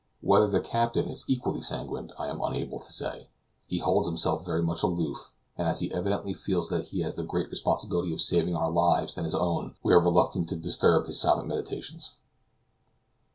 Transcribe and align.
Whether 0.21 0.47
the 0.47 0.61
captain 0.61 1.07
is 1.09 1.25
equally 1.27 1.61
sanguine 1.61 2.11
I 2.17 2.25
am 2.27 2.41
unable 2.41 2.79
to 2.79 2.91
say. 2.91 3.27
He 3.67 3.77
holds 3.77 4.07
himself 4.07 4.43
very 4.43 4.63
much 4.63 4.81
aloof, 4.81 5.31
and 5.55 5.67
as 5.67 5.79
he 5.79 5.91
evidently 5.93 6.33
feels 6.33 6.69
that 6.69 6.87
he 6.87 7.01
has 7.01 7.13
the 7.13 7.23
great 7.23 7.51
responsibility 7.51 8.11
of 8.11 8.19
saving 8.19 8.55
other 8.55 8.71
lives 8.73 9.13
than 9.13 9.25
his 9.25 9.35
own, 9.35 9.75
we 9.83 9.93
are 9.93 9.99
reluctant 9.99 10.49
to 10.49 10.55
disturb 10.55 11.05
his 11.05 11.19
silent 11.21 11.47
meditations. 11.49 12.15